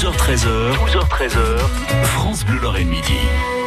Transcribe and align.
12h13h, 0.00 0.76
12h13h, 0.76 1.58
France 2.04 2.46
Bleu 2.46 2.58
Lorraine 2.58 2.88
Midi. 2.88 3.18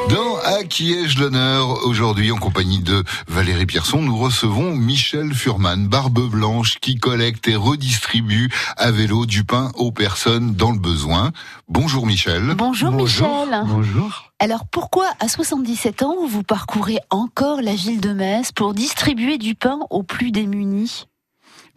Dans 0.09 0.37
À 0.37 0.63
qui 0.63 0.91
ai-je 0.91 1.19
l'honneur 1.19 1.85
Aujourd'hui, 1.85 2.31
en 2.31 2.37
compagnie 2.37 2.79
de 2.79 3.03
Valérie 3.27 3.67
Pierson, 3.67 4.01
nous 4.01 4.17
recevons 4.17 4.75
Michel 4.75 5.31
Furman, 5.35 5.87
barbe 5.87 6.27
blanche, 6.27 6.79
qui 6.79 6.95
collecte 6.95 7.47
et 7.47 7.55
redistribue 7.55 8.49
à 8.77 8.89
vélo 8.89 9.27
du 9.27 9.43
pain 9.43 9.71
aux 9.75 9.91
personnes 9.91 10.55
dans 10.55 10.71
le 10.71 10.79
besoin. 10.79 11.31
Bonjour 11.67 12.07
Michel. 12.07 12.55
Bonjour, 12.57 12.91
Michel. 12.91 13.27
Bonjour. 13.67 14.31
Alors 14.39 14.65
pourquoi 14.65 15.05
à 15.19 15.27
77 15.27 16.01
ans 16.01 16.25
vous 16.27 16.41
parcourez 16.41 16.97
encore 17.11 17.61
la 17.61 17.75
ville 17.75 18.01
de 18.01 18.11
Metz 18.11 18.51
pour 18.51 18.73
distribuer 18.73 19.37
du 19.37 19.53
pain 19.53 19.81
aux 19.91 20.01
plus 20.01 20.31
démunis? 20.31 21.05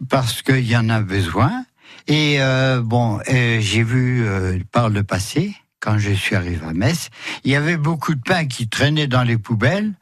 Parce 0.09 0.41
qu'il 0.41 0.67
y 0.67 0.75
en 0.75 0.89
a 0.89 1.01
besoin. 1.01 1.63
Et 2.07 2.41
euh, 2.41 2.81
bon, 2.81 3.19
euh, 3.29 3.59
j'ai 3.59 3.83
vu 3.83 4.25
euh, 4.25 4.59
par 4.71 4.89
le 4.89 5.03
passé 5.03 5.55
quand 5.79 5.97
je 5.97 6.11
suis 6.11 6.35
arrivé 6.35 6.65
à 6.65 6.73
Metz, 6.73 7.09
il 7.43 7.51
y 7.51 7.55
avait 7.55 7.77
beaucoup 7.77 8.15
de 8.15 8.21
pain 8.21 8.45
qui 8.45 8.67
traînait 8.67 9.07
dans 9.07 9.23
les 9.23 9.37
poubelles 9.37 9.93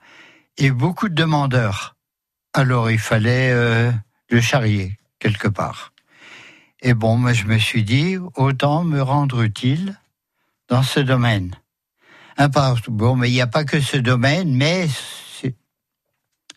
et 0.57 0.71
beaucoup 0.71 1.09
de 1.09 1.15
demandeurs. 1.15 1.95
Alors 2.53 2.89
il 2.89 2.99
fallait 2.99 3.51
le 4.29 4.41
charrier 4.41 4.97
quelque 5.19 5.49
part. 5.49 5.91
Et 6.81 6.93
bon, 6.93 7.17
moi 7.17 7.33
je 7.33 7.43
me 7.43 7.57
suis 7.57 7.83
dit, 7.83 8.17
autant 8.35 8.85
me 8.85 9.01
rendre 9.01 9.41
utile 9.41 9.99
dans 10.69 10.81
ce 10.81 11.01
domaine. 11.01 11.53
Hein, 12.37 12.47
bon, 12.87 13.17
mais 13.17 13.29
il 13.29 13.33
n'y 13.33 13.41
a 13.41 13.47
pas 13.47 13.65
que 13.65 13.81
ce 13.81 13.97
domaine, 13.97 14.55
mais 14.55 14.87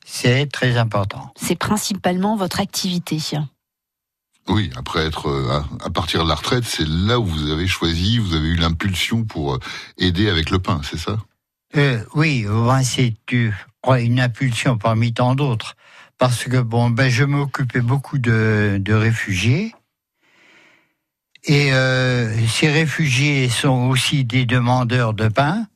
c'est 0.05 0.50
très 0.50 0.78
important. 0.78 1.33
C'est 1.36 1.58
principalement 1.58 2.36
votre 2.36 2.60
activité. 2.60 3.19
Oui, 4.48 4.70
après 4.76 5.04
être 5.04 5.28
euh, 5.28 5.60
à 5.84 5.90
partir 5.90 6.24
de 6.24 6.28
la 6.28 6.34
retraite, 6.34 6.64
c'est 6.64 6.88
là 6.88 7.20
où 7.20 7.26
vous 7.26 7.50
avez 7.50 7.66
choisi, 7.66 8.18
vous 8.18 8.34
avez 8.34 8.48
eu 8.48 8.56
l'impulsion 8.56 9.24
pour 9.24 9.54
euh, 9.54 9.58
aider 9.98 10.30
avec 10.30 10.50
le 10.50 10.58
pain, 10.58 10.80
c'est 10.82 10.98
ça? 10.98 11.18
Euh, 11.77 12.02
Oui, 12.14 12.46
c'est 12.82 13.14
une 13.30 14.20
impulsion 14.20 14.78
parmi 14.78 15.12
tant 15.12 15.34
d'autres, 15.34 15.77
parce 16.16 16.44
que 16.44 16.60
bon, 16.60 16.88
ben 16.88 17.10
je 17.10 17.24
m'occupais 17.24 17.82
beaucoup 17.82 18.18
de, 18.18 18.82
réfugiés. 18.88 19.74
Et 21.44 21.70
ces 22.48 22.68
réfugiés 22.70 23.48
sont 23.48 23.88
aussi 23.88 24.24
des 24.24 24.44
demandeurs 24.44 25.14
de 25.14 25.28
pain. 25.28 25.66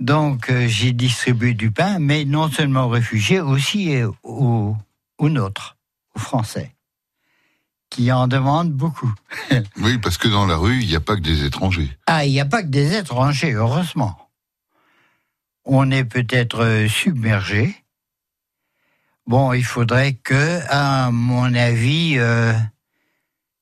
Donc 0.00 0.50
j'ai 0.66 0.92
distribué 0.92 1.54
du 1.54 1.70
pain, 1.70 1.98
mais 1.98 2.24
non 2.24 2.50
seulement 2.50 2.86
aux 2.86 2.90
réfugiés, 2.90 3.40
aussi 3.40 4.00
aux, 4.22 4.76
aux 5.18 5.28
nôtres, 5.28 5.76
aux 6.14 6.20
Français 6.20 6.75
qui 7.96 8.12
en 8.12 8.28
demandent 8.28 8.74
beaucoup. 8.74 9.10
oui, 9.78 9.96
parce 9.96 10.18
que 10.18 10.28
dans 10.28 10.44
la 10.44 10.56
rue, 10.56 10.82
il 10.82 10.86
n'y 10.86 10.96
a 10.96 11.00
pas 11.00 11.16
que 11.16 11.22
des 11.22 11.46
étrangers. 11.46 11.96
Ah, 12.06 12.26
il 12.26 12.32
n'y 12.32 12.40
a 12.40 12.44
pas 12.44 12.62
que 12.62 12.68
des 12.68 12.94
étrangers, 12.94 13.52
heureusement. 13.52 14.28
On 15.64 15.90
est 15.90 16.04
peut-être 16.04 16.84
submergé. 16.90 17.74
Bon, 19.26 19.54
il 19.54 19.64
faudrait 19.64 20.12
que, 20.12 20.60
à 20.68 21.10
mon 21.10 21.54
avis, 21.54 22.16
euh, 22.18 22.52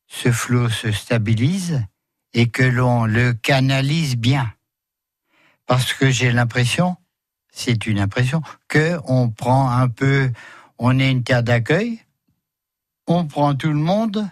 ce 0.08 0.32
flot 0.32 0.68
se 0.68 0.90
stabilise 0.90 1.84
et 2.32 2.48
que 2.48 2.64
l'on 2.64 3.04
le 3.04 3.34
canalise 3.34 4.16
bien. 4.16 4.52
Parce 5.66 5.94
que 5.94 6.10
j'ai 6.10 6.32
l'impression, 6.32 6.96
c'est 7.52 7.86
une 7.86 8.00
impression, 8.00 8.42
que 8.66 8.98
on 9.04 9.30
prend 9.30 9.70
un 9.70 9.88
peu, 9.88 10.32
on 10.78 10.98
est 10.98 11.08
une 11.08 11.22
terre 11.22 11.44
d'accueil, 11.44 12.00
on 13.06 13.26
prend 13.26 13.54
tout 13.54 13.68
le 13.68 13.74
monde, 13.74 14.28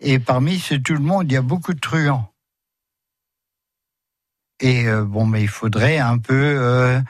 et 0.00 0.18
parmi 0.18 0.58
ce 0.58 0.74
tout 0.74 0.94
le 0.94 1.00
monde, 1.00 1.30
il 1.30 1.34
y 1.34 1.36
a 1.36 1.42
beaucoup 1.42 1.74
de 1.74 1.80
truands. 1.80 2.30
Et 4.60 4.86
euh, 4.86 5.04
bon, 5.04 5.26
mais 5.26 5.42
il 5.42 5.48
faudrait 5.48 5.98
un 5.98 6.18
peu 6.18 6.34
euh, 6.34 7.00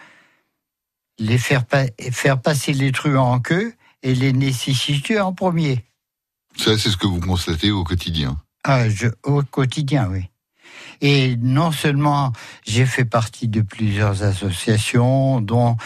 les 1.18 1.38
faire, 1.38 1.64
faire 2.12 2.40
passer 2.40 2.72
les 2.72 2.92
truands 2.92 3.32
en 3.32 3.40
queue 3.40 3.74
et 4.02 4.14
les 4.14 4.32
nécessiter 4.32 5.20
en 5.20 5.32
premier. 5.32 5.84
Ça, 6.56 6.78
c'est 6.78 6.90
ce 6.90 6.96
que 6.96 7.06
vous 7.06 7.20
constatez 7.20 7.70
au 7.70 7.84
quotidien. 7.84 8.40
Ah, 8.64 8.88
je, 8.88 9.08
au 9.24 9.42
quotidien, 9.42 10.08
oui. 10.08 10.30
Et 11.00 11.36
non 11.36 11.72
seulement 11.72 12.32
j'ai 12.64 12.86
fait 12.86 13.04
partie 13.04 13.48
de 13.48 13.60
plusieurs 13.60 14.22
associations, 14.22 15.40
dont 15.40 15.76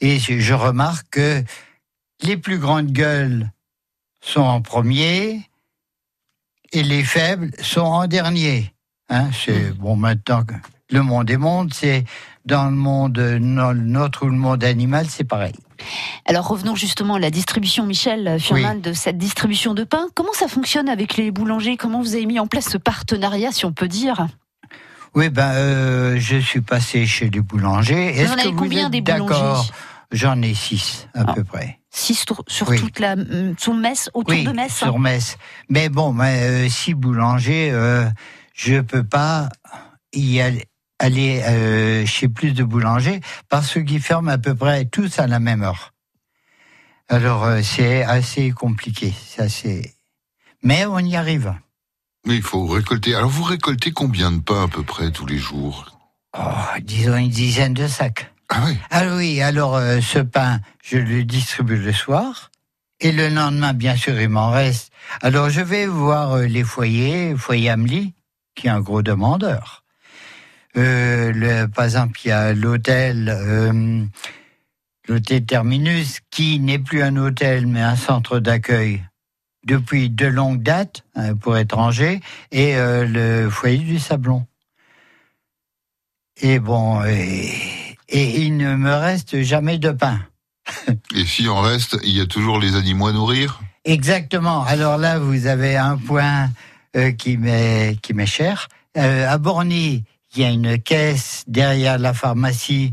et 0.00 0.18
je 0.18 0.54
remarque 0.54 1.08
que 1.10 1.42
les 2.22 2.36
plus 2.36 2.58
grandes 2.58 2.92
gueules 2.92 3.50
sont 4.28 4.42
en 4.42 4.60
premier 4.60 5.48
et 6.72 6.82
les 6.82 7.02
faibles 7.02 7.50
sont 7.62 7.80
en 7.80 8.06
dernier. 8.06 8.74
Hein, 9.08 9.30
c'est 9.32 9.72
bon 9.72 9.96
maintenant 9.96 10.44
que 10.44 10.54
le 10.90 11.02
monde 11.02 11.30
est 11.30 11.38
monde, 11.38 11.72
c'est 11.72 12.04
dans 12.44 12.66
le 12.66 12.76
monde 12.76 13.18
notre 13.18 14.26
ou 14.26 14.28
le 14.28 14.36
monde 14.36 14.64
animal, 14.64 15.06
c'est 15.08 15.24
pareil. 15.24 15.54
Alors 16.26 16.48
revenons 16.48 16.74
justement 16.74 17.14
à 17.14 17.18
la 17.18 17.30
distribution, 17.30 17.86
Michel 17.86 18.38
Furman, 18.38 18.80
de 18.80 18.92
cette 18.92 19.16
distribution 19.16 19.72
de 19.72 19.84
pain. 19.84 20.08
Comment 20.14 20.32
ça 20.34 20.48
fonctionne 20.48 20.88
avec 20.88 21.16
les 21.16 21.30
boulangers? 21.30 21.76
Comment 21.76 22.02
vous 22.02 22.14
avez 22.14 22.26
mis 22.26 22.38
en 22.38 22.46
place 22.46 22.68
ce 22.68 22.78
partenariat, 22.78 23.50
si 23.52 23.64
on 23.64 23.72
peut 23.72 23.88
dire? 23.88 24.26
Oui, 25.14 25.30
ben 25.30 25.52
euh, 25.52 26.16
je 26.18 26.36
suis 26.36 26.60
passé 26.60 27.06
chez 27.06 27.30
les 27.30 27.40
boulangers. 27.40 28.08
Est-ce 28.08 28.36
que 28.36 28.48
vous 28.48 28.56
combien 28.56 28.90
des 28.90 29.00
boulangers? 29.00 29.70
J'en 30.10 30.40
ai 30.42 30.54
six 30.54 31.08
à 31.14 31.24
ah. 31.26 31.34
peu 31.34 31.44
près. 31.44 31.80
Six 31.90 32.24
sur 32.46 32.74
toute 32.76 32.98
la 32.98 33.16
sur 33.58 33.74
Metz, 33.74 34.10
autour 34.14 34.34
de 34.34 34.52
Metz. 34.52 34.72
Sur 34.72 34.96
hein 34.96 34.98
Metz. 34.98 35.36
Mais 35.68 35.88
bon, 35.88 36.12
mais, 36.12 36.42
euh, 36.42 36.68
si 36.68 36.94
boulanger, 36.94 37.70
euh, 37.72 38.08
je 38.54 38.80
peux 38.80 39.04
pas 39.04 39.48
y 40.12 40.40
aller, 40.40 40.64
aller 40.98 41.42
euh, 41.42 42.06
chez 42.06 42.28
plus 42.28 42.52
de 42.52 42.64
boulangers 42.64 43.20
parce 43.48 43.74
qu'ils 43.74 44.02
ferment 44.02 44.30
à 44.30 44.38
peu 44.38 44.54
près 44.54 44.84
tous 44.86 45.18
à 45.18 45.26
la 45.26 45.40
même 45.40 45.62
heure. 45.62 45.92
Alors 47.08 47.44
euh, 47.44 47.60
c'est 47.62 48.02
assez 48.02 48.50
compliqué, 48.50 49.12
c'est 49.26 49.42
assez. 49.42 49.94
Mais 50.62 50.84
on 50.86 50.98
y 50.98 51.16
arrive. 51.16 51.54
Mais 52.26 52.36
il 52.36 52.42
faut 52.42 52.66
récolter. 52.66 53.14
Alors 53.14 53.30
vous 53.30 53.44
récoltez 53.44 53.92
combien 53.92 54.30
de 54.30 54.40
pain 54.40 54.64
à 54.64 54.68
peu 54.68 54.82
près 54.82 55.10
tous 55.10 55.26
les 55.26 55.38
jours? 55.38 55.86
Oh, 56.36 56.42
Disons 56.82 57.16
une 57.16 57.30
dizaine 57.30 57.74
de 57.74 57.86
sacs. 57.86 58.30
Ah 58.48 58.62
oui 58.66 58.78
Ah 58.90 59.16
oui, 59.16 59.42
alors 59.42 59.76
euh, 59.76 60.00
ce 60.00 60.18
pain, 60.20 60.60
je 60.82 60.98
le 60.98 61.24
distribue 61.24 61.76
le 61.76 61.92
soir. 61.92 62.50
Et 63.00 63.12
le 63.12 63.28
lendemain, 63.28 63.74
bien 63.74 63.94
sûr, 63.94 64.20
il 64.20 64.28
m'en 64.28 64.50
reste. 64.50 64.90
Alors 65.22 65.50
je 65.50 65.60
vais 65.60 65.86
voir 65.86 66.32
euh, 66.32 66.46
les 66.46 66.64
foyers, 66.64 67.36
foyer 67.36 67.70
Amelie, 67.70 68.14
qui 68.54 68.66
est 68.66 68.70
un 68.70 68.80
gros 68.80 69.02
demandeur. 69.02 69.84
Euh, 70.76 71.32
le, 71.32 71.66
par 71.66 71.84
exemple, 71.84 72.18
il 72.24 72.28
y 72.28 72.32
a 72.32 72.54
l'hôtel, 72.54 73.28
euh, 73.28 74.04
l'hôtel 75.08 75.46
Terminus, 75.46 76.20
qui 76.30 76.58
n'est 76.58 76.80
plus 76.80 77.02
un 77.02 77.16
hôtel, 77.16 77.66
mais 77.68 77.82
un 77.82 77.96
centre 77.96 78.40
d'accueil 78.40 79.04
depuis 79.64 80.10
de 80.10 80.26
longues 80.26 80.62
dates 80.62 81.04
hein, 81.14 81.36
pour 81.36 81.56
étrangers, 81.56 82.20
et 82.50 82.76
le 82.76 83.50
foyer 83.50 83.78
du 83.78 83.98
Sablon. 83.98 84.46
Et 86.40 86.58
bon, 86.58 87.04
et 87.04 87.52
et 88.08 88.42
il 88.42 88.56
ne 88.56 88.74
me 88.74 88.94
reste 88.94 89.42
jamais 89.42 89.78
de 89.78 89.90
pain. 89.90 90.20
et 91.14 91.24
s'il 91.24 91.48
en 91.50 91.60
reste, 91.60 91.98
il 92.02 92.16
y 92.16 92.20
a 92.20 92.26
toujours 92.26 92.58
les 92.58 92.76
animaux 92.76 93.08
à 93.08 93.12
nourrir? 93.12 93.60
Exactement. 93.84 94.64
Alors 94.64 94.98
là, 94.98 95.18
vous 95.18 95.46
avez 95.46 95.76
un 95.76 95.96
point 95.96 96.50
euh, 96.96 97.12
qui 97.12 97.36
m'est 97.36 97.96
qui 98.02 98.14
m'est 98.14 98.26
cher. 98.26 98.68
Euh, 98.96 99.28
à 99.28 99.38
Borny, 99.38 100.04
il 100.34 100.42
y 100.42 100.44
a 100.44 100.50
une 100.50 100.78
caisse 100.78 101.44
derrière 101.46 101.98
la 101.98 102.12
pharmacie 102.12 102.92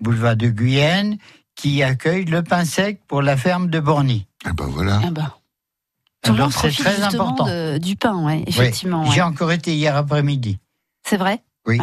boulevard 0.00 0.36
de 0.36 0.48
Guyenne 0.48 1.18
qui 1.54 1.82
accueille 1.82 2.24
le 2.24 2.42
pain 2.42 2.64
sec 2.64 3.00
pour 3.06 3.22
la 3.22 3.36
ferme 3.36 3.68
de 3.68 3.80
Borny. 3.80 4.26
Ah 4.44 4.52
ben 4.52 4.66
voilà. 4.66 5.00
Ah 5.04 5.10
ben. 5.10 5.32
Alors 6.24 6.52
c'est 6.52 6.70
très 6.70 7.02
important. 7.02 7.46
du 7.78 7.94
pain, 7.94 8.24
ouais, 8.24 8.42
effectivement. 8.46 9.08
J'ai 9.10 9.22
encore 9.22 9.52
été 9.52 9.74
hier 9.74 9.96
après-midi. 9.96 10.58
C'est 11.04 11.16
vrai? 11.16 11.40
Oui. 11.66 11.78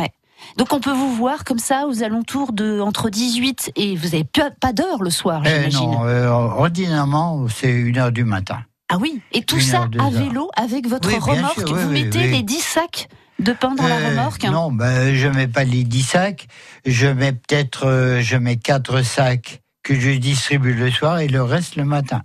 Donc 0.57 0.73
on 0.73 0.79
peut 0.79 0.91
vous 0.91 1.13
voir 1.13 1.43
comme 1.43 1.59
ça 1.59 1.85
aux 1.87 2.03
alentours 2.03 2.53
de 2.53 2.79
entre 2.79 3.09
18 3.09 3.71
et 3.75 3.95
vous 3.95 4.09
n'avez 4.09 4.23
pas 4.23 4.73
d'heure 4.73 5.01
le 5.01 5.09
soir, 5.09 5.41
eh 5.45 5.49
j'imagine. 5.49 5.91
non, 5.91 6.05
euh, 6.05 6.27
ordinairement 6.29 7.47
c'est 7.47 7.71
une 7.71 7.97
heure 7.97 8.11
du 8.11 8.23
matin. 8.23 8.59
Ah 8.89 8.97
oui, 8.99 9.21
et 9.31 9.43
tout 9.43 9.59
ça 9.59 9.87
à 9.99 10.09
vélo 10.09 10.49
avec 10.55 10.87
votre 10.87 11.09
remorque. 11.09 11.67
vous 11.67 11.89
mettez 11.89 12.27
les 12.27 12.43
10 12.43 12.59
sacs 12.59 13.07
de 13.39 13.51
pain 13.53 13.75
dans 13.75 13.87
la 13.87 13.97
euh, 13.97 14.09
remorque 14.09 14.43
Non, 14.43 14.71
ben, 14.71 15.15
je 15.15 15.27
mets 15.27 15.47
pas 15.47 15.63
les 15.63 15.83
10 15.83 16.03
sacs. 16.03 16.47
Je 16.85 17.07
mets 17.07 17.33
peut-être, 17.33 17.87
euh, 17.87 18.21
je 18.21 18.37
mets 18.37 18.57
4 18.57 19.01
sacs 19.01 19.61
que 19.83 19.99
je 19.99 20.11
distribue 20.11 20.73
le 20.73 20.91
soir 20.91 21.19
et 21.19 21.27
le 21.27 21.41
reste 21.43 21.75
le 21.75 21.85
matin. 21.85 22.21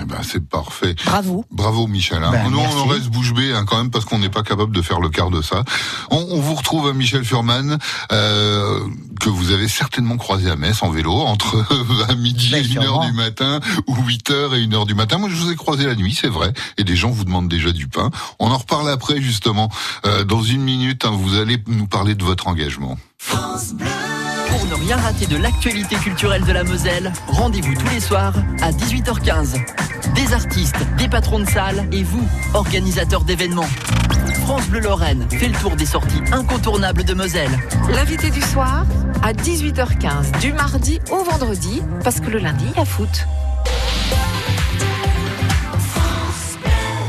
Eh 0.00 0.04
ben, 0.04 0.18
c'est 0.22 0.46
parfait. 0.46 0.94
Bravo. 1.04 1.44
Bravo, 1.50 1.86
Michel. 1.86 2.22
Hein. 2.22 2.30
Ben, 2.32 2.50
Nous, 2.50 2.58
on 2.58 2.86
reste 2.86 3.08
bouche 3.08 3.32
bée 3.32 3.52
hein, 3.52 3.64
quand 3.66 3.78
même 3.78 3.90
parce 3.90 4.04
qu'on 4.04 4.18
n'est 4.18 4.28
pas 4.28 4.42
capable 4.42 4.74
de 4.74 4.82
faire 4.82 5.00
le 5.00 5.08
quart 5.08 5.30
de 5.30 5.42
ça. 5.42 5.64
On, 6.10 6.26
on 6.30 6.40
vous 6.40 6.54
retrouve 6.54 6.88
à 6.88 6.92
Michel 6.92 7.24
Furman, 7.24 7.78
euh, 8.12 8.80
que 9.20 9.28
vous 9.28 9.50
avez 9.52 9.68
certainement 9.68 10.16
croisé 10.16 10.50
à 10.50 10.56
Metz 10.56 10.82
en 10.82 10.90
vélo 10.90 11.12
entre 11.12 11.64
à 12.08 12.14
midi 12.14 12.54
et 12.54 12.62
1h 12.62 13.06
du 13.06 13.12
matin 13.12 13.60
ou 13.86 13.94
8h 13.94 14.54
et 14.54 14.66
1h 14.66 14.86
du 14.86 14.94
matin. 14.94 15.18
Moi, 15.18 15.28
je 15.30 15.36
vous 15.36 15.50
ai 15.50 15.56
croisé 15.56 15.86
la 15.86 15.94
nuit, 15.94 16.16
c'est 16.18 16.28
vrai, 16.28 16.52
et 16.76 16.84
des 16.84 16.96
gens 16.96 17.10
vous 17.10 17.24
demandent 17.24 17.48
déjà 17.48 17.72
du 17.72 17.88
pain. 17.88 18.10
On 18.38 18.50
en 18.50 18.58
reparle 18.58 18.90
après, 18.90 19.20
justement. 19.20 19.70
Euh, 20.04 20.24
dans 20.24 20.42
une 20.42 20.62
minute, 20.62 21.04
hein, 21.04 21.12
vous 21.12 21.36
allez 21.36 21.62
nous 21.66 21.86
parler 21.86 22.14
de 22.14 22.24
votre 22.24 22.48
engagement. 22.48 22.96
Pour 24.56 24.64
ne 24.64 24.74
rien 24.74 24.96
rater 24.96 25.26
de 25.26 25.36
l'actualité 25.36 25.96
culturelle 25.96 26.42
de 26.42 26.52
la 26.52 26.64
Moselle, 26.64 27.12
rendez-vous 27.26 27.74
tous 27.74 27.90
les 27.92 28.00
soirs 28.00 28.32
à 28.62 28.70
18h15. 28.70 29.54
Des 30.14 30.32
artistes, 30.32 30.78
des 30.96 31.08
patrons 31.08 31.40
de 31.40 31.44
salle 31.44 31.86
et 31.92 32.02
vous, 32.02 32.26
organisateurs 32.54 33.24
d'événements. 33.24 33.68
France 34.44 34.66
Bleu 34.68 34.80
Lorraine 34.80 35.26
fait 35.30 35.48
le 35.48 35.54
tour 35.56 35.76
des 35.76 35.84
sorties 35.84 36.22
incontournables 36.32 37.04
de 37.04 37.12
Moselle. 37.12 37.50
L'invité 37.90 38.30
du 38.30 38.40
soir 38.40 38.86
à 39.22 39.34
18h15 39.34 40.40
du 40.40 40.54
mardi 40.54 41.00
au 41.10 41.22
vendredi 41.22 41.82
parce 42.02 42.20
que 42.20 42.30
le 42.30 42.38
lundi 42.38 42.64
il 42.70 42.78
y 42.78 42.80
a 42.80 42.86
foot. 42.86 43.26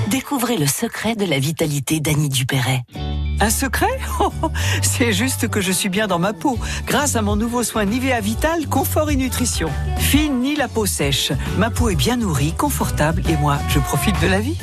Découvrez 0.09 0.57
le 0.57 0.67
secret 0.67 1.15
de 1.15 1.23
la 1.23 1.39
vitalité 1.39 2.01
d'Annie 2.01 2.29
Dupéret. 2.29 2.83
Un 3.39 3.49
secret 3.49 3.99
oh, 4.19 4.31
C'est 4.81 5.13
juste 5.13 5.47
que 5.47 5.61
je 5.61 5.71
suis 5.71 5.89
bien 5.89 6.07
dans 6.07 6.19
ma 6.19 6.33
peau, 6.33 6.57
grâce 6.85 7.15
à 7.15 7.21
mon 7.21 7.35
nouveau 7.35 7.63
soin 7.63 7.85
Nivea 7.85 8.19
Vital 8.19 8.67
Confort 8.67 9.11
et 9.11 9.15
Nutrition. 9.15 9.69
Fini 9.97 10.55
la 10.55 10.67
peau 10.67 10.85
sèche, 10.85 11.31
ma 11.57 11.69
peau 11.69 11.89
est 11.89 11.95
bien 11.95 12.17
nourrie, 12.17 12.53
confortable 12.53 13.21
et 13.29 13.37
moi, 13.37 13.57
je 13.69 13.79
profite 13.79 14.19
de 14.21 14.27
la 14.27 14.39
vie. 14.39 14.57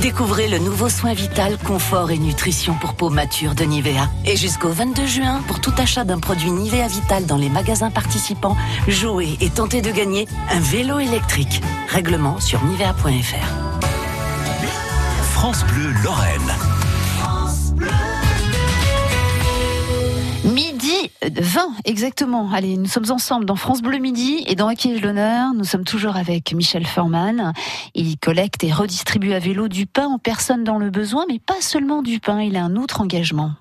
Découvrez 0.00 0.48
le 0.48 0.58
nouveau 0.58 0.88
soin 0.88 1.12
vital, 1.12 1.58
confort 1.58 2.10
et 2.10 2.18
nutrition 2.18 2.74
pour 2.74 2.94
peau 2.94 3.10
mature 3.10 3.54
de 3.54 3.64
Nivea. 3.64 4.08
Et 4.24 4.36
jusqu'au 4.36 4.70
22 4.70 5.06
juin, 5.06 5.42
pour 5.46 5.60
tout 5.60 5.74
achat 5.76 6.04
d'un 6.04 6.18
produit 6.18 6.50
Nivea 6.50 6.86
Vital 6.88 7.26
dans 7.26 7.36
les 7.36 7.50
magasins 7.50 7.90
participants, 7.90 8.56
jouez 8.88 9.36
et 9.40 9.50
tentez 9.50 9.82
de 9.82 9.90
gagner 9.90 10.26
un 10.50 10.60
vélo 10.60 11.00
électrique. 11.00 11.60
Règlement 11.88 12.40
sur 12.40 12.64
nivea.fr. 12.64 13.70
France 15.32 15.64
Bleu 15.66 15.90
Lorraine. 16.04 16.69
20, 21.36 21.74
exactement. 21.84 22.50
Allez, 22.52 22.76
nous 22.76 22.86
sommes 22.86 23.10
ensemble 23.10 23.44
dans 23.44 23.56
France 23.56 23.82
Bleu 23.82 23.98
Midi 23.98 24.44
et 24.46 24.54
dans 24.54 24.68
Acquis 24.68 24.98
l'honneur. 24.98 25.54
Nous 25.54 25.64
sommes 25.64 25.84
toujours 25.84 26.16
avec 26.16 26.52
Michel 26.52 26.86
Furman. 26.86 27.52
Il 27.94 28.18
collecte 28.18 28.64
et 28.64 28.72
redistribue 28.72 29.32
à 29.32 29.38
vélo 29.38 29.68
du 29.68 29.86
pain 29.86 30.06
aux 30.08 30.18
personnes 30.18 30.64
dans 30.64 30.78
le 30.78 30.90
besoin, 30.90 31.24
mais 31.28 31.38
pas 31.38 31.60
seulement 31.60 32.02
du 32.02 32.20
pain. 32.20 32.40
Il 32.40 32.56
a 32.56 32.64
un 32.64 32.76
autre 32.76 33.00
engagement. 33.00 33.52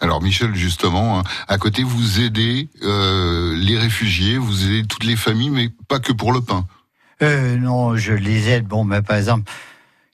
Alors 0.00 0.22
Michel, 0.22 0.54
justement, 0.54 1.18
hein, 1.20 1.22
à 1.48 1.58
côté, 1.58 1.82
vous 1.82 2.20
aidez 2.20 2.68
euh, 2.82 3.54
les 3.56 3.78
réfugiés, 3.78 4.38
vous 4.38 4.66
aidez 4.66 4.86
toutes 4.86 5.04
les 5.04 5.16
familles, 5.16 5.50
mais 5.50 5.68
pas 5.88 6.00
que 6.00 6.12
pour 6.12 6.32
le 6.32 6.40
pain. 6.40 6.66
Euh, 7.22 7.56
non, 7.56 7.96
je 7.96 8.12
les 8.12 8.48
aide. 8.48 8.66
Bon, 8.66 8.84
mais 8.84 9.02
par 9.02 9.16
exemple, 9.16 9.50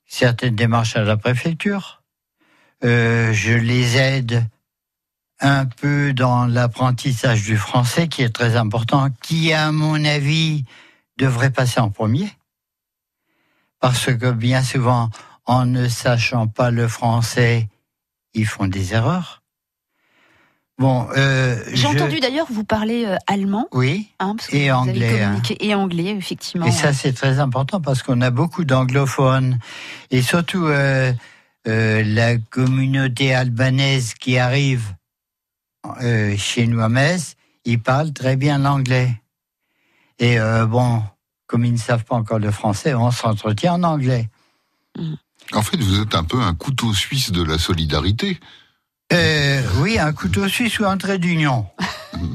certaines 0.06 0.56
démarches 0.56 0.96
à 0.96 1.02
la 1.02 1.16
préfecture. 1.16 2.02
Euh, 2.84 3.32
je 3.32 3.52
les 3.52 3.96
aide 3.96 4.44
un 5.40 5.66
peu 5.66 6.12
dans 6.12 6.46
l'apprentissage 6.46 7.42
du 7.44 7.56
français, 7.56 8.08
qui 8.08 8.22
est 8.22 8.30
très 8.34 8.56
important, 8.56 9.08
qui, 9.22 9.52
à 9.52 9.70
mon 9.72 10.02
avis, 10.04 10.64
devrait 11.18 11.50
passer 11.50 11.80
en 11.80 11.90
premier. 11.90 12.30
Parce 13.80 14.06
que 14.14 14.30
bien 14.30 14.62
souvent, 14.62 15.10
en 15.44 15.66
ne 15.66 15.88
sachant 15.88 16.46
pas 16.46 16.70
le 16.70 16.88
français, 16.88 17.68
ils 18.34 18.46
font 18.46 18.66
des 18.66 18.94
erreurs. 18.94 19.42
Bon, 20.78 21.08
euh, 21.16 21.56
J'ai 21.68 21.76
je- 21.76 21.86
entendu 21.86 22.20
d'ailleurs 22.20 22.48
vous 22.50 22.64
parler 22.64 23.06
euh, 23.06 23.16
allemand. 23.26 23.66
Oui, 23.72 24.08
hein, 24.18 24.34
parce 24.36 24.48
que 24.48 24.56
Et 24.56 24.70
vous 24.70 24.76
avez 24.76 24.90
anglais, 24.90 25.22
hein. 25.22 25.40
Et 25.60 25.74
anglais, 25.74 26.14
effectivement. 26.16 26.66
Et 26.66 26.70
ça, 26.70 26.92
c'est 26.92 27.14
très 27.14 27.38
important 27.38 27.80
parce 27.80 28.02
qu'on 28.02 28.20
a 28.20 28.30
beaucoup 28.30 28.64
d'anglophones. 28.64 29.58
Et 30.10 30.20
surtout, 30.20 30.66
euh, 30.66 31.12
euh, 31.66 32.02
la 32.04 32.36
communauté 32.36 33.34
albanaise 33.34 34.12
qui 34.14 34.36
arrive 34.36 34.92
euh, 36.02 36.36
chez 36.36 36.66
nous 36.66 36.80
à 36.80 36.88
Metz, 36.88 37.36
ils 37.64 37.80
parlent 37.80 38.12
très 38.12 38.36
bien 38.36 38.58
l'anglais. 38.58 39.20
Et 40.18 40.38
euh, 40.38 40.66
bon, 40.66 41.02
comme 41.46 41.64
ils 41.64 41.72
ne 41.72 41.78
savent 41.78 42.04
pas 42.04 42.16
encore 42.16 42.38
le 42.38 42.50
français, 42.50 42.94
on 42.94 43.10
s'entretient 43.10 43.74
en 43.74 43.82
anglais. 43.82 44.28
En 45.52 45.62
fait, 45.62 45.76
vous 45.76 46.00
êtes 46.00 46.14
un 46.14 46.24
peu 46.24 46.40
un 46.40 46.54
couteau 46.54 46.92
suisse 46.94 47.30
de 47.30 47.42
la 47.42 47.58
solidarité. 47.58 48.40
Euh, 49.12 49.62
oui, 49.80 49.98
un 49.98 50.12
couteau 50.12 50.48
suisse 50.48 50.80
ou 50.80 50.86
un 50.86 50.96
trait 50.96 51.18
d'union. 51.18 51.66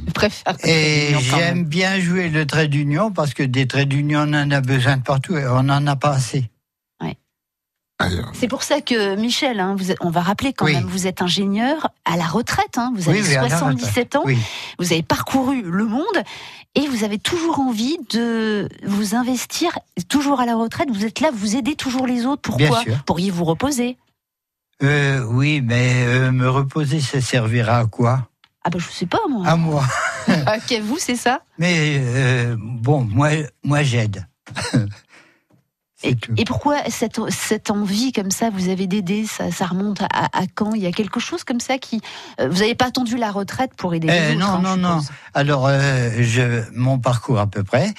Je 0.07 0.11
préfère 0.11 0.55
Et 0.63 1.15
j'aime 1.19 1.65
bien 1.65 1.99
jouer 1.99 2.29
le 2.29 2.45
trait 2.45 2.67
d'union 2.67 3.11
parce 3.11 3.33
que 3.33 3.43
des 3.43 3.67
traits 3.67 3.89
d'union, 3.89 4.25
on 4.27 4.33
en 4.33 4.51
a 4.51 4.61
besoin 4.61 4.97
de 4.97 5.01
partout 5.01 5.35
et 5.35 5.47
on 5.47 5.63
n'en 5.63 5.85
a 5.87 5.95
pas 5.95 6.11
assez. 6.11 6.50
C'est 8.33 8.47
pour 8.47 8.63
ça 8.63 8.81
que 8.81 9.15
Michel, 9.15 9.59
hein, 9.59 9.75
vous 9.77 9.91
êtes- 9.91 9.97
on 10.01 10.09
va 10.09 10.21
rappeler 10.21 10.53
quand 10.53 10.65
Oui. 10.65 10.73
même, 10.75 10.85
vous 10.85 11.07
êtes 11.07 11.21
ingénieur 11.21 11.89
à 12.05 12.17
la 12.17 12.25
retraite. 12.25 12.77
hein, 12.77 12.91
vous 12.95 13.09
avez 13.09 13.21
Oui, 13.21 13.27
oui, 13.29 13.35
à 13.35 13.43
la 13.43 13.49
77 13.49 14.15
ans. 14.15 14.21
Oui. 14.25 14.37
Vous 14.79 14.91
avez 14.93 15.03
parcouru 15.03 15.61
le 15.61 15.85
monde 15.85 16.05
et 16.75 16.87
vous 16.87 17.03
avez 17.03 17.17
toujours 17.19 17.59
envie 17.59 17.97
de 18.11 18.67
vous 18.85 19.15
investir, 19.15 19.77
toujours 20.09 20.39
à 20.39 20.45
la 20.45 20.55
retraite. 20.55 20.89
Vous 20.91 21.05
êtes 21.05 21.19
là, 21.19 21.29
vous 21.33 21.55
aidez 21.55 21.75
toujours 21.75 22.07
les 22.07 22.25
autres. 22.25 22.41
Pourquoi. 22.41 22.83
Pourriez 23.05 23.31
vous 23.31 23.43
reposer? 23.45 23.97
Euh, 24.83 25.23
oui, 25.29 25.61
mais 25.61 26.05
euh, 26.07 26.31
me 26.31 26.49
reposer, 26.49 26.99
ça 27.01 27.21
servira 27.21 27.79
à 27.79 27.85
quoi? 27.85 28.27
Ah 28.63 28.69
ben 28.69 28.79
je 28.79 28.89
sais 28.89 29.05
pas 29.07 29.19
moi. 29.29 29.47
À 29.47 29.55
moi. 29.55 29.83
Ok, 30.27 30.79
vous 30.83 30.97
c'est 30.99 31.15
ça? 31.15 31.41
Mais 31.57 31.97
euh, 31.99 32.55
bon, 32.59 33.01
moi, 33.01 33.29
moi 33.63 33.81
j'aide. 33.83 34.27
et, 36.03 36.45
pourquoi 36.45 36.77
cette, 36.89 37.19
cette 37.29 37.69
envie 37.71 38.11
comme 38.11 38.31
ça, 38.31 38.49
vous 38.49 38.69
avez 38.69 38.87
d'aider 38.87 39.25
ça, 39.25 39.51
ça 39.51 39.65
remonte 39.65 40.01
à, 40.01 40.07
à 40.11 40.43
quand? 40.53 40.73
Il 40.73 40.81
y 40.81 40.87
a 40.87 40.91
quelque 40.91 41.19
chose 41.19 41.43
comme 41.43 41.59
ça 41.59 41.77
qui... 41.77 42.01
euh, 42.39 42.49
vous 42.49 42.59
n'avez 42.59 42.75
pas 42.75 42.85
attendu 42.85 43.17
la 43.17 43.31
retraite 43.31 43.73
pour 43.75 43.93
aider 43.93 44.07
les 44.07 44.13
Euh, 44.13 44.29
autres 44.31 44.39
non, 44.39 44.67
hein, 44.67 44.77
non, 44.77 44.95
non. 44.95 45.01
Alors, 45.33 45.67
euh, 45.67 46.09
je, 46.19 46.63
mon 46.73 46.99
parcours 46.99 47.39
à 47.39 47.47
peu 47.47 47.63
près. 47.63 47.93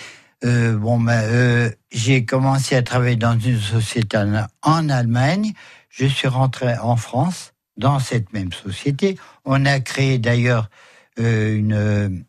Euh, 0.45 0.77
bon, 0.77 0.99
ben, 0.99 1.73
j'ai 1.93 2.25
commencé 2.25 2.75
à 2.75 2.83
travailler 2.83 3.17
dans 3.17 3.39
une 3.39 3.61
société 3.61 4.17
en, 4.17 4.47
en 4.63 4.89
Allemagne. 4.89 5.53
Je 5.89 6.07
suis 6.07 6.29
rentré 6.29 6.77
en 6.79 6.97
France 6.97 7.53
dans 7.77 8.01
cette 8.01 8.33
même 8.33 8.53
société. 8.53 9.17
On 9.45 9.65
a 9.67 9.81
créé 9.81 10.19
d'ailleurs 10.19 10.69
une 11.17 12.25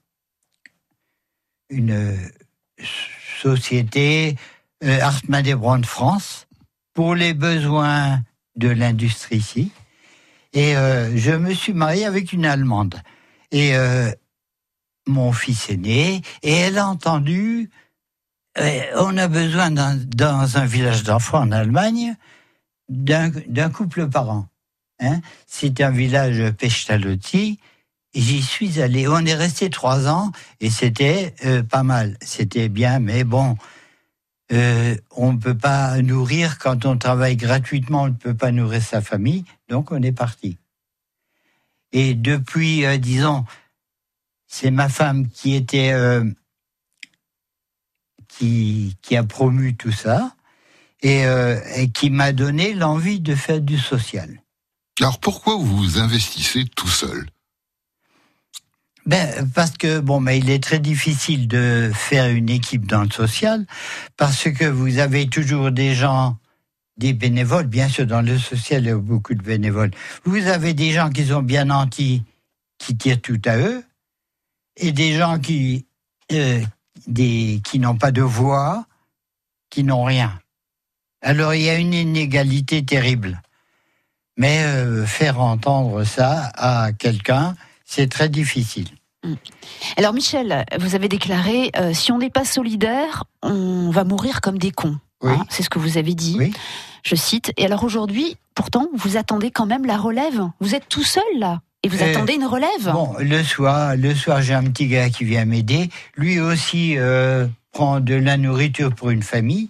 une 1.69 2.17
société 3.41 4.35
Hartmann 4.83 5.45
et 5.47 5.55
Brown 5.55 5.83
France 5.83 6.47
pour 6.93 7.15
les 7.15 7.33
besoins 7.33 8.21
de 8.55 8.69
l'industrie 8.69 9.37
ici. 9.37 9.71
Et 10.53 10.75
euh, 10.75 11.15
je 11.17 11.31
me 11.31 11.53
suis 11.53 11.73
marié 11.73 12.05
avec 12.05 12.31
une 12.31 12.45
Allemande. 12.45 13.01
Et 13.51 13.75
euh, 13.75 14.11
mon 15.07 15.31
fils 15.31 15.69
est 15.69 15.77
né 15.77 16.21
et 16.41 16.53
elle 16.53 16.77
a 16.77 16.87
entendu 16.87 17.69
euh, 18.59 18.81
on 18.97 19.17
a 19.17 19.27
besoin 19.27 19.71
dans, 19.71 20.57
un 20.57 20.65
village 20.65 21.03
d'enfants 21.03 21.41
en 21.41 21.51
Allemagne 21.51 22.15
d'un 22.87 23.69
couple 23.71 24.07
par 24.07 24.29
an. 24.29 24.47
Hein 24.99 25.21
C'est 25.47 25.81
un 25.81 25.89
village 25.89 26.51
Pestalozzi. 26.51 27.59
J'y 28.13 28.43
suis 28.43 28.79
allé. 28.79 29.07
On 29.07 29.25
est 29.25 29.33
resté 29.33 29.71
trois 29.71 30.07
ans 30.07 30.31
et 30.59 30.69
c'était 30.69 31.33
pas 31.67 31.81
mal. 31.81 32.15
C'était 32.21 32.69
bien, 32.69 32.99
mais 32.99 33.23
bon, 33.23 33.57
euh, 34.51 34.95
on 35.11 35.33
ne 35.33 35.37
peut 35.37 35.57
pas 35.57 36.01
nourrir 36.01 36.59
quand 36.59 36.85
on 36.85 36.97
travaille 36.97 37.37
gratuitement. 37.37 38.03
On 38.03 38.07
ne 38.09 38.13
peut 38.13 38.35
pas 38.35 38.51
nourrir 38.51 38.81
sa 38.81 39.01
famille, 39.01 39.45
donc 39.69 39.91
on 39.91 40.01
est 40.01 40.11
parti. 40.11 40.57
Et 41.91 42.15
depuis, 42.15 42.85
euh, 42.85 42.97
disons, 42.97 43.45
c'est 44.47 44.71
ma 44.71 44.89
femme 44.89 45.29
qui 45.29 45.55
était 45.55 45.93
euh, 45.93 46.23
qui, 48.27 48.95
a 49.15 49.23
promu 49.23 49.75
tout 49.75 49.91
ça 49.91 50.35
et, 51.01 51.25
euh, 51.25 51.59
et 51.75 51.89
qui 51.89 52.09
m'a 52.09 52.31
donné 52.31 52.73
l'envie 52.73 53.19
de 53.19 53.35
faire 53.35 53.61
du 53.61 53.77
social. 53.77 54.41
alors 54.99 55.19
pourquoi 55.19 55.57
vous 55.57 55.99
investissez 55.99 56.65
tout 56.65 56.87
seul? 56.87 57.27
Ben, 59.05 59.49
parce 59.53 59.71
que 59.71 59.99
bon, 59.99 60.21
mais 60.21 60.37
il 60.37 60.49
est 60.49 60.63
très 60.63 60.79
difficile 60.79 61.47
de 61.47 61.91
faire 61.93 62.29
une 62.29 62.49
équipe 62.49 62.87
dans 62.87 63.03
le 63.03 63.09
social 63.09 63.65
parce 64.15 64.49
que 64.49 64.63
vous 64.65 64.99
avez 64.99 65.27
toujours 65.27 65.71
des 65.71 65.93
gens, 65.93 66.37
des 66.97 67.11
bénévoles. 67.11 67.67
Bien 67.67 67.89
sûr, 67.89 68.07
dans 68.07 68.21
le 68.21 68.37
social, 68.37 68.83
il 68.83 68.87
y 68.87 68.91
a 68.91 68.97
beaucoup 68.97 69.33
de 69.33 69.43
bénévoles. 69.43 69.91
Vous 70.23 70.47
avez 70.47 70.73
des 70.73 70.91
gens 70.91 71.09
qui 71.09 71.25
sont 71.25 71.41
bien 71.41 71.65
nantis, 71.65 72.23
qui 72.77 72.95
tirent 72.95 73.21
tout 73.21 73.41
à 73.45 73.57
eux, 73.57 73.83
et 74.77 74.93
des 74.93 75.17
gens 75.17 75.37
qui, 75.37 75.85
euh, 76.31 76.61
des, 77.05 77.61
qui 77.63 77.79
n'ont 77.79 77.97
pas 77.97 78.11
de 78.11 78.21
voix, 78.21 78.85
qui 79.69 79.83
n'ont 79.83 80.05
rien. 80.05 80.39
Alors 81.21 81.53
il 81.53 81.63
y 81.63 81.69
a 81.69 81.75
une 81.75 81.93
inégalité 81.93 82.85
terrible. 82.85 83.41
Mais 84.37 84.63
euh, 84.63 85.05
faire 85.05 85.39
entendre 85.39 86.03
ça 86.05 86.51
à 86.55 86.91
quelqu'un, 86.93 87.55
c'est 87.85 88.09
très 88.09 88.29
difficile. 88.29 88.87
Alors 89.95 90.13
Michel, 90.13 90.65
vous 90.79 90.95
avez 90.95 91.07
déclaré 91.07 91.71
euh, 91.77 91.93
si 91.93 92.11
on 92.11 92.17
n'est 92.17 92.29
pas 92.29 92.43
solidaire, 92.45 93.23
on 93.41 93.89
va 93.89 94.03
mourir 94.03 94.41
comme 94.41 94.57
des 94.57 94.71
cons. 94.71 94.97
Oui. 95.21 95.31
Hein, 95.31 95.45
c'est 95.49 95.63
ce 95.63 95.69
que 95.69 95.79
vous 95.79 95.97
avez 95.97 96.13
dit. 96.13 96.35
Oui. 96.37 96.53
Je 97.03 97.15
cite. 97.15 97.53
Et 97.55 97.65
alors 97.65 97.83
aujourd'hui, 97.85 98.35
pourtant, 98.55 98.87
vous 98.93 99.15
attendez 99.15 99.49
quand 99.51 99.65
même 99.65 99.85
la 99.85 99.97
relève. 99.97 100.49
Vous 100.59 100.75
êtes 100.75 100.89
tout 100.89 101.03
seul 101.03 101.23
là. 101.37 101.61
Et 101.83 101.87
vous 101.87 102.01
Euh, 102.01 102.11
attendez 102.11 102.33
une 102.33 102.45
relève. 102.45 102.91
Bon, 102.91 103.13
le 103.19 103.43
soir, 103.43 103.95
le 103.95 104.13
soir, 104.13 104.41
j'ai 104.41 104.53
un 104.53 104.63
petit 104.63 104.87
gars 104.87 105.09
qui 105.09 105.23
vient 105.23 105.45
m'aider. 105.45 105.89
Lui 106.15 106.39
aussi 106.41 106.97
euh, 106.97 107.47
prend 107.71 108.01
de 108.01 108.15
la 108.15 108.35
nourriture 108.37 108.93
pour 108.93 109.09
une 109.09 109.23
famille, 109.23 109.69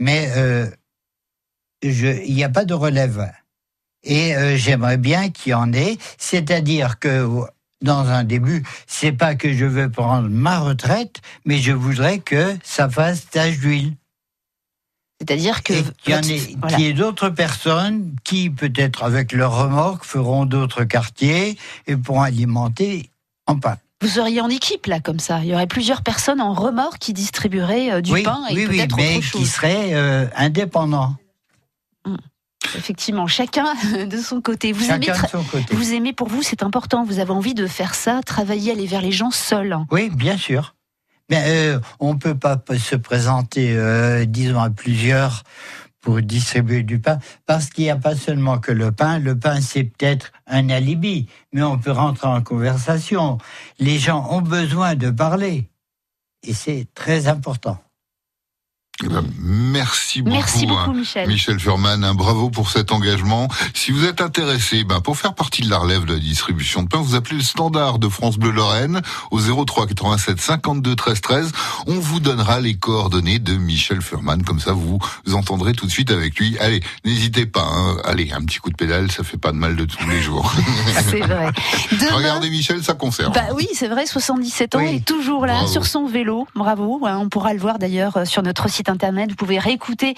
mais 0.00 0.28
il 1.82 2.34
n'y 2.34 2.44
a 2.44 2.48
pas 2.48 2.64
de 2.64 2.74
relève. 2.74 3.30
Et 4.04 4.36
euh, 4.36 4.56
j'aimerais 4.56 4.98
bien 4.98 5.30
qu'il 5.30 5.50
y 5.50 5.54
en 5.54 5.72
ait. 5.72 5.98
C'est-à-dire 6.18 6.98
que 6.98 7.28
dans 7.82 8.06
un 8.08 8.24
début, 8.24 8.64
c'est 8.86 9.12
pas 9.12 9.34
que 9.34 9.52
je 9.52 9.64
veux 9.66 9.90
prendre 9.90 10.28
ma 10.28 10.60
retraite, 10.60 11.20
mais 11.44 11.58
je 11.58 11.72
voudrais 11.72 12.18
que 12.20 12.56
ça 12.62 12.88
fasse 12.88 13.28
tache 13.28 13.58
d'huile. 13.58 13.94
C'est-à-dire 15.20 15.62
que 15.62 15.72
qu'il 15.72 16.12
y, 16.12 16.14
en 16.14 16.18
votre- 16.20 16.30
ait- 16.30 16.56
voilà. 16.60 16.78
y 16.78 16.84
ait 16.84 16.92
d'autres 16.92 17.30
personnes 17.30 18.14
qui, 18.22 18.50
peut-être 18.50 19.02
avec 19.02 19.32
leur 19.32 19.56
remorque, 19.58 20.04
feront 20.04 20.44
d'autres 20.44 20.84
quartiers 20.84 21.56
et 21.86 21.96
pourront 21.96 22.20
alimenter 22.22 23.08
en 23.46 23.58
pain. 23.58 23.78
vous 24.02 24.08
seriez 24.08 24.40
en 24.42 24.50
équipe 24.50 24.84
là 24.86 25.00
comme 25.00 25.18
ça. 25.18 25.40
Il 25.42 25.46
y 25.46 25.54
aurait 25.54 25.66
plusieurs 25.66 26.02
personnes 26.02 26.40
en 26.42 26.52
remorque 26.52 26.98
qui 26.98 27.14
distribueraient 27.14 27.92
euh, 27.92 28.00
du 28.02 28.12
oui, 28.12 28.22
pain 28.24 28.42
et 28.50 28.54
oui, 28.54 28.66
oui, 28.68 28.76
peut-être 28.76 28.96
mais 28.96 29.16
autre 29.16 29.20
qui 29.32 29.38
chose. 29.38 29.50
seraient 29.50 29.94
euh, 29.94 30.26
indépendants. 30.36 31.16
Effectivement, 32.76 33.26
chacun 33.26 33.74
de 34.06 34.16
son 34.18 34.40
côté. 34.40 34.72
Vous 34.72 34.84
aimez, 34.90 35.06
chacun 35.06 35.22
de 35.22 35.26
tra- 35.26 35.30
son 35.30 35.44
côté. 35.44 35.74
vous 35.74 35.92
aimez 35.92 36.12
pour 36.12 36.28
vous, 36.28 36.42
c'est 36.42 36.62
important. 36.62 37.04
Vous 37.04 37.18
avez 37.18 37.30
envie 37.32 37.54
de 37.54 37.66
faire 37.66 37.94
ça, 37.94 38.20
travailler, 38.24 38.72
aller 38.72 38.86
vers 38.86 39.02
les 39.02 39.12
gens 39.12 39.30
seuls. 39.30 39.76
Oui, 39.90 40.10
bien 40.10 40.36
sûr. 40.36 40.74
Mais 41.28 41.42
euh, 41.48 41.80
on 41.98 42.14
ne 42.14 42.18
peut 42.18 42.36
pas 42.36 42.56
se 42.78 42.94
présenter, 42.96 43.74
euh, 43.76 44.24
disons, 44.26 44.60
à 44.60 44.70
plusieurs 44.70 45.42
pour 46.00 46.22
distribuer 46.22 46.84
du 46.84 47.00
pain, 47.00 47.18
parce 47.46 47.68
qu'il 47.70 47.82
n'y 47.82 47.90
a 47.90 47.96
pas 47.96 48.14
seulement 48.14 48.58
que 48.58 48.70
le 48.70 48.92
pain. 48.92 49.18
Le 49.18 49.36
pain, 49.36 49.60
c'est 49.60 49.82
peut-être 49.82 50.30
un 50.46 50.68
alibi, 50.70 51.26
mais 51.52 51.64
on 51.64 51.78
peut 51.78 51.90
rentrer 51.90 52.28
en 52.28 52.42
conversation. 52.42 53.38
Les 53.80 53.98
gens 53.98 54.24
ont 54.30 54.40
besoin 54.40 54.94
de 54.94 55.10
parler, 55.10 55.68
et 56.44 56.54
c'est 56.54 56.86
très 56.94 57.26
important. 57.26 57.78
Eh 59.04 59.08
ben, 59.08 59.22
merci 59.42 60.22
beaucoup. 60.22 60.34
Merci 60.36 60.64
hein. 60.64 60.68
beaucoup, 60.68 60.92
Michel. 60.96 61.28
Michel 61.28 61.60
Furman, 61.60 62.02
un 62.02 62.14
bravo 62.14 62.48
pour 62.48 62.70
cet 62.70 62.92
engagement. 62.92 63.46
Si 63.74 63.90
vous 63.92 64.06
êtes 64.06 64.22
intéressé, 64.22 64.84
ben, 64.84 65.00
pour 65.00 65.18
faire 65.18 65.34
partie 65.34 65.60
de 65.62 65.68
la 65.68 65.76
relève 65.76 66.06
de 66.06 66.14
la 66.14 66.18
distribution 66.18 66.82
de 66.82 66.88
pain, 66.88 66.98
vous 67.02 67.14
appelez 67.14 67.36
le 67.36 67.42
standard 67.42 67.98
de 67.98 68.08
France 68.08 68.38
Bleu 68.38 68.52
Lorraine 68.52 69.02
au 69.30 69.38
03 69.38 69.86
87 69.86 70.40
52 70.40 70.96
13 70.96 71.20
13. 71.20 71.52
On 71.88 71.98
vous 71.98 72.20
donnera 72.20 72.58
les 72.60 72.74
coordonnées 72.74 73.38
de 73.38 73.54
Michel 73.56 74.00
Furman, 74.00 74.42
comme 74.42 74.60
ça 74.60 74.72
vous, 74.72 74.98
vous 75.26 75.34
entendrez 75.34 75.72
tout 75.74 75.84
de 75.84 75.90
suite 75.90 76.10
avec 76.10 76.38
lui. 76.38 76.56
Allez, 76.58 76.82
n'hésitez 77.04 77.44
pas. 77.44 77.68
hein. 77.70 77.98
Allez, 78.04 78.32
un 78.32 78.40
petit 78.46 78.60
coup 78.60 78.70
de 78.70 78.76
pédale, 78.76 79.10
ça 79.12 79.24
fait 79.24 79.36
pas 79.36 79.52
de 79.52 79.58
mal 79.58 79.76
de 79.76 79.84
tous 79.84 80.08
les 80.08 80.22
jours. 80.22 80.50
C'est 81.10 81.20
vrai. 81.20 81.50
Demain, 81.92 82.14
Regardez 82.16 82.48
Michel, 82.48 82.82
ça 82.82 82.94
conserve. 82.94 83.32
Bah 83.34 83.48
oui, 83.54 83.68
c'est 83.74 83.88
vrai, 83.88 84.06
77 84.06 84.74
ans 84.74 84.78
Oui. 84.78 84.96
et 84.96 85.00
toujours 85.00 85.44
là 85.44 85.54
Bravo. 85.54 85.68
sur 85.72 85.84
son 85.86 86.06
vélo. 86.06 86.46
Bravo. 86.54 87.00
On 87.02 87.28
pourra 87.28 87.52
le 87.52 87.60
voir 87.60 87.78
d'ailleurs 87.78 88.16
euh, 88.16 88.24
sur 88.24 88.42
notre 88.42 88.70
site 88.70 88.85
internet. 88.88 89.30
Vous 89.30 89.36
pouvez 89.36 89.58
réécouter 89.58 90.14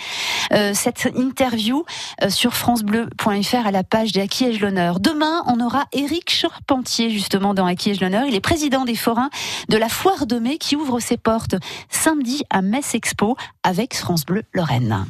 euh, 0.53 0.73
cette 0.75 1.11
interview 1.17 1.85
euh, 2.23 2.31
sur 2.31 2.55
francebleu.fr 2.55 3.67
à 3.67 3.71
la 3.71 3.85
page 3.85 4.13
des 4.13 4.21
Acquis 4.21 4.47
ai 4.47 4.59
l'honneur. 4.59 5.01
Demain, 5.01 5.43
on 5.47 5.61
aura 5.61 5.87
Éric 5.93 6.31
Charpentier 6.31 7.11
justement 7.11 7.55
dans 7.55 7.67
Acquis 7.67 7.95
l'honneur. 7.95 8.25
Il 8.27 8.35
est 8.35 8.41
président 8.41 8.85
des 8.85 8.95
forains 8.95 9.31
de 9.69 9.77
la 9.77 9.89
Foire 9.89 10.27
de 10.27 10.39
Mai 10.39 10.59
qui 10.59 10.77
ouvre 10.77 11.01
ses 11.01 11.17
portes 11.17 11.57
samedi 11.91 12.43
à 12.51 12.63
Metz 12.63 12.95
Expo 12.95 13.37
avec 13.63 13.95
France 13.95 14.25
Bleu 14.25 14.43
Lorraine. 14.53 15.05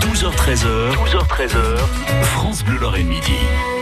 12h13h, 0.00 0.94
12h13h, 0.94 1.76
France 2.22 2.64
Bleu 2.64 2.78
Lorraine 2.78 3.08
Midi. 3.08 3.77